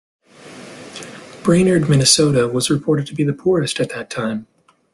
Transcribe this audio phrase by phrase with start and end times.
[1.43, 4.47] Brainerd, Minnesota was reported to be the poorest at that time.